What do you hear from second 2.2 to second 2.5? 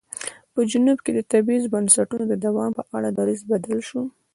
د